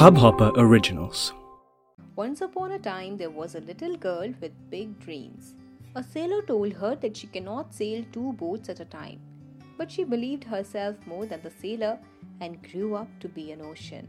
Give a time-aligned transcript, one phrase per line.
[0.00, 1.34] Hubhopper Originals.
[2.16, 5.54] Once upon a time, there was a little girl with big dreams.
[5.94, 9.20] A sailor told her that she cannot sail two boats at a time,
[9.76, 11.98] but she believed herself more than the sailor
[12.40, 14.08] and grew up to be an ocean.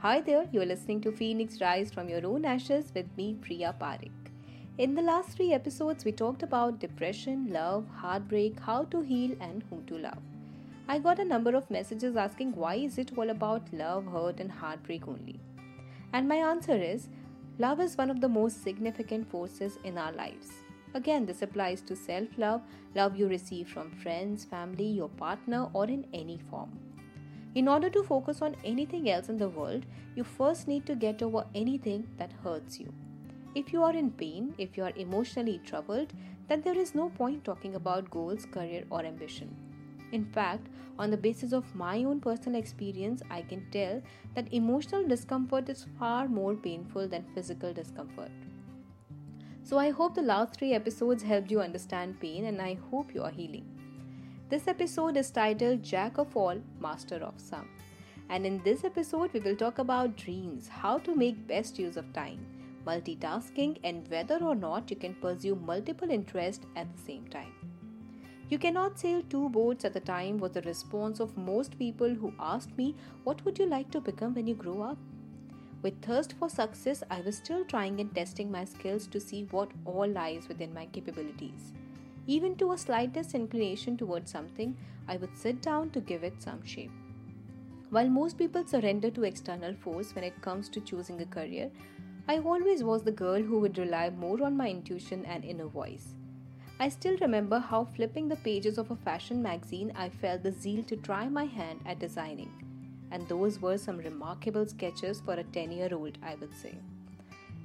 [0.00, 4.28] Hi there, you're listening to Phoenix Rise from Your Own Ashes with me, Priya Parik.
[4.76, 9.64] In the last three episodes, we talked about depression, love, heartbreak, how to heal, and
[9.70, 10.22] who to love.
[10.92, 14.50] I got a number of messages asking why is it all about love, hurt, and
[14.50, 15.38] heartbreak only?
[16.12, 17.06] And my answer is
[17.60, 20.48] love is one of the most significant forces in our lives.
[20.94, 22.62] Again, this applies to self love,
[22.96, 26.76] love you receive from friends, family, your partner, or in any form.
[27.54, 31.22] In order to focus on anything else in the world, you first need to get
[31.22, 32.92] over anything that hurts you.
[33.54, 36.12] If you are in pain, if you are emotionally troubled,
[36.48, 39.69] then there is no point talking about goals, career, or ambition.
[40.12, 44.02] In fact, on the basis of my own personal experience, I can tell
[44.34, 48.30] that emotional discomfort is far more painful than physical discomfort.
[49.62, 53.22] So, I hope the last three episodes helped you understand pain and I hope you
[53.22, 53.66] are healing.
[54.48, 57.68] This episode is titled Jack of All, Master of Some.
[58.28, 62.12] And in this episode, we will talk about dreams, how to make best use of
[62.12, 62.46] time
[62.86, 67.69] multitasking, and whether or not you can pursue multiple interests at the same time.
[68.50, 72.34] You cannot sail two boats at a time was the response of most people who
[72.40, 74.98] asked me, What would you like to become when you grow up?
[75.82, 79.70] With thirst for success, I was still trying and testing my skills to see what
[79.84, 81.72] all lies within my capabilities.
[82.26, 86.64] Even to a slightest inclination towards something, I would sit down to give it some
[86.64, 86.90] shape.
[87.90, 91.70] While most people surrender to external force when it comes to choosing a career,
[92.26, 96.14] I always was the girl who would rely more on my intuition and inner voice.
[96.82, 100.82] I still remember how flipping the pages of a fashion magazine, I felt the zeal
[100.84, 102.50] to try my hand at designing.
[103.10, 106.74] And those were some remarkable sketches for a 10 year old, I would say.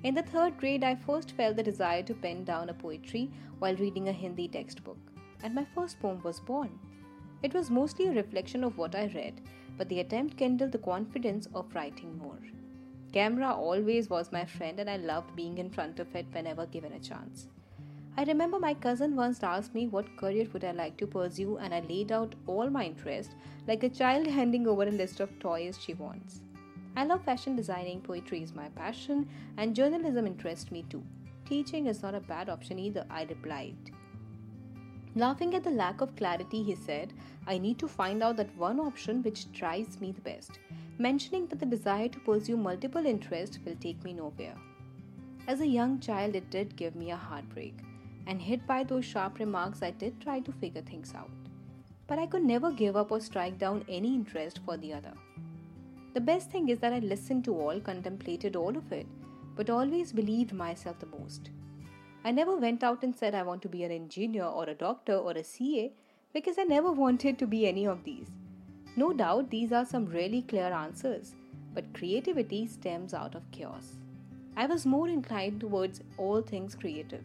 [0.04, 3.78] In the third grade, I first felt the desire to pen down a poetry while
[3.78, 4.98] reading a Hindi textbook,
[5.44, 6.78] and my first poem was born.
[7.42, 9.40] It was mostly a reflection of what I read,
[9.78, 12.42] but the attempt kindled the confidence of writing more.
[13.14, 16.92] Camera always was my friend, and I loved being in front of it whenever given
[16.92, 17.48] a chance.
[18.18, 21.74] I remember my cousin once asked me what career would I like to pursue, and
[21.74, 23.36] I laid out all my interests
[23.68, 26.42] like a child handing over a list of toys she wants.
[26.96, 29.28] I love fashion designing, poetry is my passion,
[29.58, 31.04] and journalism interests me too.
[31.46, 33.92] Teaching is not a bad option either, I replied.
[35.16, 37.14] Laughing at the lack of clarity, he said,
[37.48, 40.60] I need to find out that one option which drives me the best
[40.98, 44.56] mentioning that the desire to pursue multiple interests will take me nowhere.
[45.48, 47.76] As a young child, it did give me a heartbreak,
[48.28, 51.30] and hit by those sharp remarks, I did try to figure things out.
[52.08, 55.14] But I could never give up or strike down any interest for the other.
[56.14, 59.08] The best thing is that I listened to all, contemplated all of it,
[59.56, 61.50] but always believed myself the most.
[62.24, 65.16] I never went out and said I want to be an engineer or a doctor
[65.16, 65.92] or a CA
[66.34, 68.30] because I never wanted to be any of these.
[68.96, 71.36] No doubt these are some really clear answers,
[71.74, 73.98] but creativity stems out of chaos.
[74.56, 77.24] I was more inclined towards all things creative,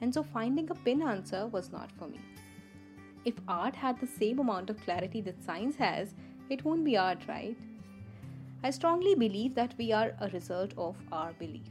[0.00, 2.20] and so finding a pin answer was not for me.
[3.24, 6.14] If art had the same amount of clarity that science has,
[6.48, 7.56] it won't be art, right?
[8.62, 11.70] I strongly believe that we are a result of our belief.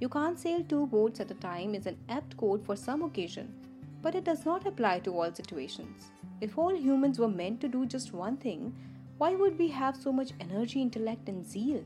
[0.00, 3.52] You can't sail two boats at a time is an apt quote for some occasion,
[4.00, 6.10] but it does not apply to all situations.
[6.40, 8.74] If all humans were meant to do just one thing,
[9.18, 11.84] why would we have so much energy, intellect, and zeal?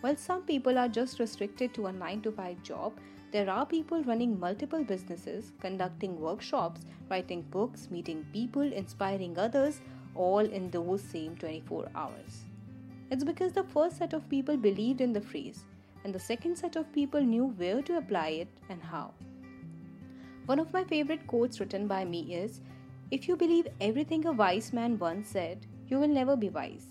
[0.00, 2.92] While some people are just restricted to a 9 to 5 job,
[3.32, 9.80] there are people running multiple businesses, conducting workshops, writing books, meeting people, inspiring others,
[10.14, 12.44] all in those same 24 hours.
[13.10, 15.64] It's because the first set of people believed in the phrase,
[16.04, 19.12] and the second set of people knew where to apply it and how.
[20.46, 22.60] One of my favorite quotes written by me is
[23.10, 26.86] if you believe everything a wise man once said, you will never be wise.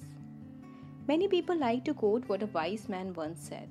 [1.07, 3.69] Many people like to quote what a wise man once said,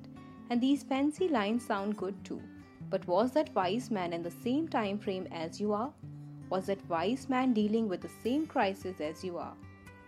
[0.49, 2.41] and these fancy lines sound good too.
[2.89, 5.93] But was that wise man in the same time frame as you are?
[6.49, 9.53] Was that wise man dealing with the same crisis as you are?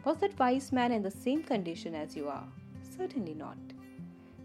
[0.05, 2.47] Was that wise man in the same condition as you are?
[2.97, 3.57] Certainly not.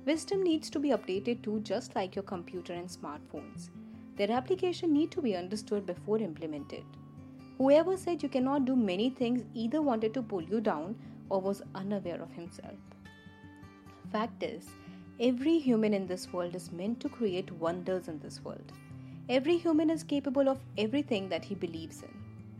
[0.05, 3.71] Wisdom needs to be updated too, just like your computer and smartphones.
[4.17, 6.85] Their application need to be understood before implemented.
[7.57, 10.97] Whoever said you cannot do many things either wanted to pull you down
[11.29, 12.79] or was unaware of himself.
[14.13, 14.67] Fact is,
[15.21, 18.73] every human in this world is meant to create wonders in this world.
[19.29, 22.11] Every human is capable of everything that he believes in.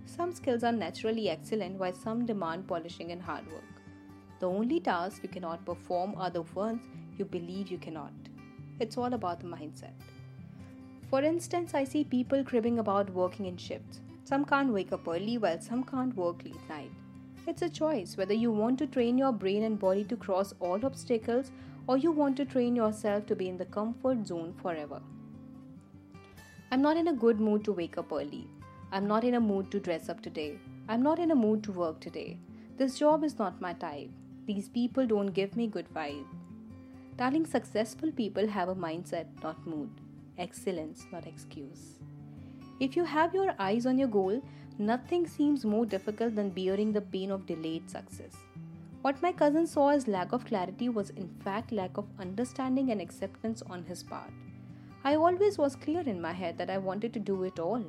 [0.07, 3.63] Some skills are naturally excellent while some demand polishing and hard work.
[4.41, 6.83] The only tasks you cannot perform are the ones
[7.19, 8.13] you believe you cannot.
[8.81, 9.93] It's all about the mindset.
[11.11, 14.01] For instance, I see people cribbing about working in shifts.
[14.25, 16.91] Some can't wake up early while some can't work late night.
[17.47, 20.85] It's a choice whether you want to train your brain and body to cross all
[20.85, 21.53] obstacles
[21.87, 25.03] or you want to train yourself to be in the comfort zone forever.
[26.71, 28.49] I'm not in a good mood to wake up early.
[28.91, 30.59] I'm not in a mood to dress up today.
[30.89, 32.39] I'm not in a mood to work today.
[32.79, 34.11] This job is not my type.
[34.47, 36.27] These people don't give me good vibe.
[37.19, 39.91] Darling, successful people have a mindset, not mood.
[40.39, 42.01] Excellence, not excuse.
[42.81, 44.43] If you have your eyes on your goal,
[44.79, 48.33] nothing seems more difficult than bearing the pain of delayed success.
[49.03, 53.01] What my cousin saw as lack of clarity was in fact lack of understanding and
[53.01, 54.31] acceptance on his part.
[55.05, 57.85] I always was clear in my head that I wanted to do it all.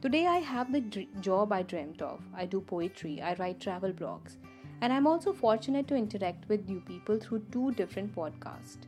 [0.00, 0.80] Today I have the
[1.20, 2.20] job I dreamt of.
[2.34, 4.36] I do poetry, I write travel blogs,
[4.80, 8.86] and I'm also fortunate to interact with new people through two different podcasts.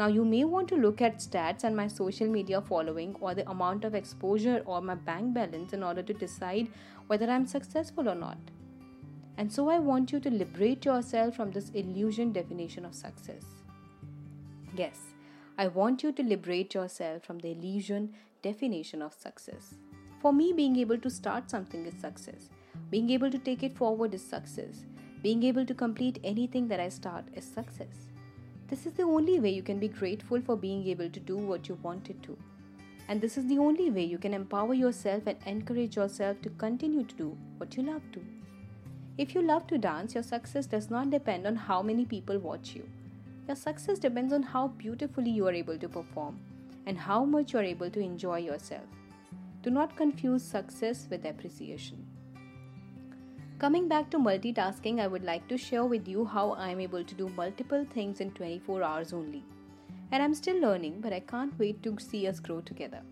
[0.00, 3.46] Now, you may want to look at stats and my social media following or the
[3.50, 6.68] amount of exposure or my bank balance in order to decide
[7.08, 8.38] whether I'm successful or not.
[9.36, 13.44] And so, I want you to liberate yourself from this illusion definition of success.
[14.74, 14.96] Yes,
[15.58, 19.74] I want you to liberate yourself from the illusion definition of success.
[20.22, 22.48] For me, being able to start something is success.
[22.88, 24.86] Being able to take it forward is success.
[25.22, 28.10] Being able to complete anything that I start is success.
[28.70, 31.68] This is the only way you can be grateful for being able to do what
[31.68, 32.38] you wanted to.
[33.08, 37.02] And this is the only way you can empower yourself and encourage yourself to continue
[37.02, 38.24] to do what you love to.
[39.18, 42.76] If you love to dance, your success does not depend on how many people watch
[42.76, 42.88] you.
[43.48, 46.38] Your success depends on how beautifully you are able to perform
[46.86, 48.86] and how much you are able to enjoy yourself.
[49.62, 52.06] Do not confuse success with appreciation.
[53.60, 57.04] Coming back to multitasking, I would like to share with you how I am able
[57.04, 59.44] to do multiple things in 24 hours only.
[60.10, 63.02] And I'm still learning, but I can't wait to see us grow together.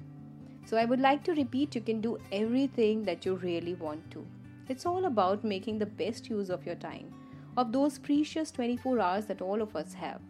[0.64, 4.24] So I would like to repeat you can do everything that you really want to.
[4.70, 7.12] It's all about making the best use of your time
[7.58, 10.22] of those precious 24 hours that all of us have.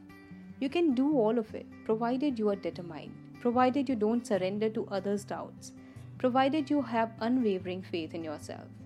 [0.58, 4.88] You can do all of it, provided you are determined, provided you don't surrender to
[4.90, 5.74] others' doubts,
[6.18, 8.77] provided you have unwavering faith in yourself.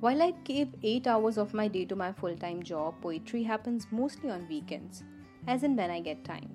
[0.00, 3.86] While I give 8 hours of my day to my full time job, poetry happens
[3.90, 5.04] mostly on weekends,
[5.46, 6.48] as in when I get time.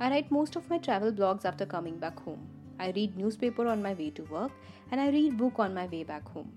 [0.00, 2.48] I write most of my travel blogs after coming back home.
[2.80, 4.50] I read newspaper on my way to work
[4.90, 6.50] and I read book on my way back home.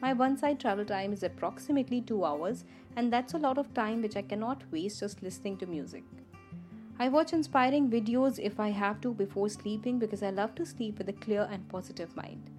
[0.00, 2.64] My one side travel time is approximately 2 hours,
[2.94, 6.04] and that's a lot of time which I cannot waste just listening to music.
[7.00, 10.98] I watch inspiring videos if I have to before sleeping because I love to sleep
[10.98, 12.50] with a clear and positive mind.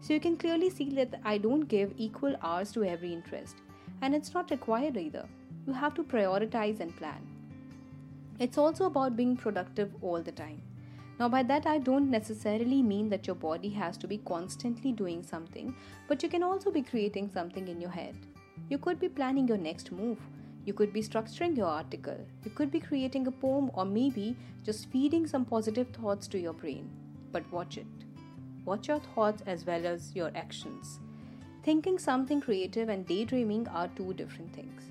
[0.00, 3.56] So you can clearly see that I don't give equal hours to every interest,
[4.00, 5.28] and it's not required either.
[5.66, 7.26] You have to prioritize and plan.
[8.38, 10.62] It's also about being productive all the time.
[11.18, 15.24] Now, by that, I don't necessarily mean that your body has to be constantly doing
[15.24, 15.74] something,
[16.06, 18.14] but you can also be creating something in your head.
[18.68, 20.18] You could be planning your next move.
[20.64, 22.16] You could be structuring your article.
[22.44, 26.52] You could be creating a poem, or maybe just feeding some positive thoughts to your
[26.52, 26.88] brain.
[27.32, 27.86] But watch it.
[28.68, 31.00] Watch your thoughts as well as your actions.
[31.62, 34.82] Thinking something creative and daydreaming are two different things.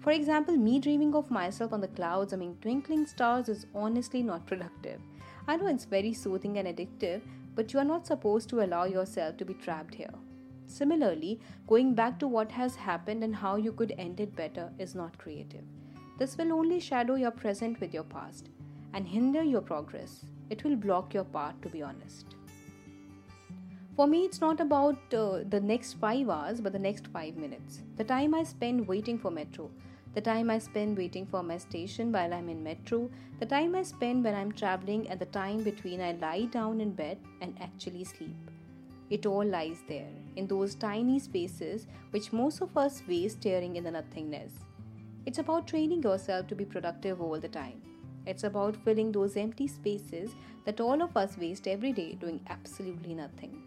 [0.00, 4.44] For example, me dreaming of myself on the clouds among twinkling stars is honestly not
[4.50, 5.00] productive.
[5.48, 7.22] I know it's very soothing and addictive,
[7.54, 10.12] but you are not supposed to allow yourself to be trapped here.
[10.66, 14.94] Similarly, going back to what has happened and how you could end it better is
[14.94, 15.64] not creative.
[16.18, 18.50] This will only shadow your present with your past
[18.92, 20.26] and hinder your progress.
[20.50, 22.34] It will block your path, to be honest.
[23.96, 27.82] For me, it's not about uh, the next five hours, but the next five minutes.
[27.96, 29.70] The time I spend waiting for metro,
[30.14, 33.08] the time I spend waiting for my station while I'm in metro,
[33.38, 36.90] the time I spend when I'm traveling, and the time between I lie down in
[36.90, 38.50] bed and actually sleep.
[39.10, 43.84] It all lies there, in those tiny spaces which most of us waste staring in
[43.84, 44.54] the nothingness.
[45.24, 47.80] It's about training yourself to be productive all the time.
[48.26, 50.34] It's about filling those empty spaces
[50.64, 53.63] that all of us waste every day doing absolutely nothing.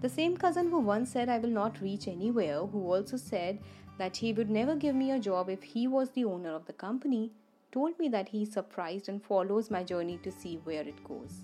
[0.00, 3.58] The same cousin who once said I will not reach anywhere, who also said
[3.98, 6.72] that he would never give me a job if he was the owner of the
[6.72, 7.32] company,
[7.70, 11.42] told me that he is surprised and follows my journey to see where it goes.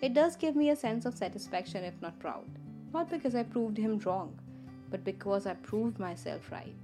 [0.00, 2.46] It does give me a sense of satisfaction, if not proud.
[2.94, 4.38] Not because I proved him wrong,
[4.90, 6.74] but because I proved myself right.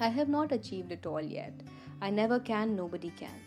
[0.00, 1.54] I have not achieved it all yet.
[2.02, 3.40] I never can, nobody can.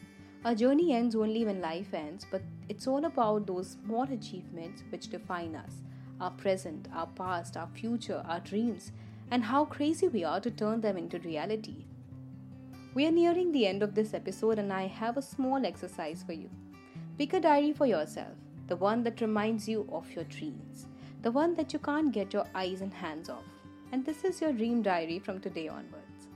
[0.45, 5.09] Our journey ends only when life ends, but it's all about those small achievements which
[5.09, 5.73] define us
[6.19, 8.91] our present, our past, our future, our dreams,
[9.31, 11.85] and how crazy we are to turn them into reality.
[12.93, 16.33] We are nearing the end of this episode, and I have a small exercise for
[16.33, 16.49] you.
[17.17, 18.35] Pick a diary for yourself,
[18.67, 20.85] the one that reminds you of your dreams,
[21.21, 23.43] the one that you can't get your eyes and hands off.
[23.91, 26.27] And this is your dream diary from today onwards.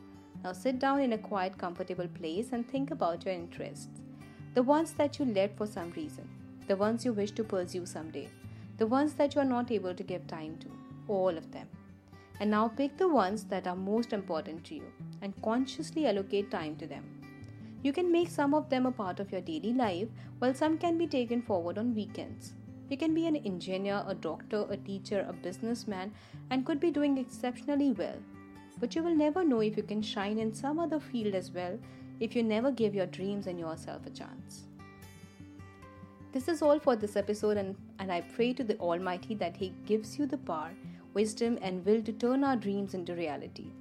[0.44, 4.02] Now sit down in a quiet, comfortable place and think about your interests,
[4.54, 6.28] the ones that you let for some reason,
[6.68, 8.30] the ones you wish to pursue someday,
[8.78, 10.68] the ones that you are not able to give time to,
[11.08, 11.68] all of them.
[12.40, 14.84] And now pick the ones that are most important to you
[15.22, 17.04] and consciously allocate time to them.
[17.84, 20.08] You can make some of them a part of your daily life,
[20.40, 22.54] while some can be taken forward on weekends.
[22.90, 26.14] You can be an engineer, a doctor, a teacher, a businessman,
[26.50, 28.18] and could be doing exceptionally well.
[28.80, 31.78] But you will never know if you can shine in some other field as well
[32.20, 34.64] if you never give your dreams and yourself a chance.
[36.38, 39.74] This is all for this episode, and, and I pray to the Almighty that He
[39.88, 40.70] gives you the power,
[41.16, 43.72] wisdom, and will to turn our dreams into reality.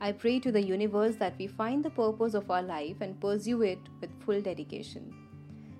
[0.00, 3.62] I pray to the universe that we find the purpose of our life and pursue
[3.62, 5.12] it with full dedication.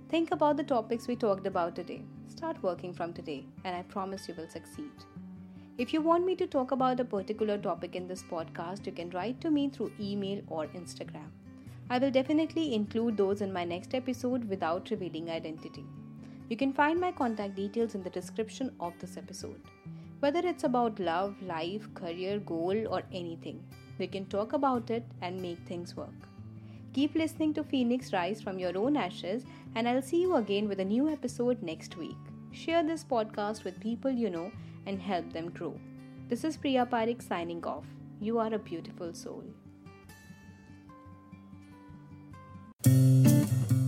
[0.08, 2.02] Think about the topics we talked about today.
[2.26, 4.90] Start working from today, and I promise you will succeed.
[5.78, 9.10] If you want me to talk about a particular topic in this podcast, you can
[9.10, 11.30] write to me through email or Instagram.
[11.88, 15.86] I will definitely include those in my next episode without revealing identity.
[16.48, 19.60] You can find my contact details in the description of this episode.
[20.20, 23.62] Whether it's about love, life, career, goal, or anything,
[23.98, 26.28] we can talk about it and make things work.
[26.94, 30.80] Keep listening to Phoenix Rise from your own ashes, and I'll see you again with
[30.80, 32.16] a new episode next week.
[32.50, 34.50] Share this podcast with people you know
[34.86, 35.78] and help them grow.
[36.30, 37.84] This is Priya Parik signing off.
[38.20, 39.44] You are a beautiful soul.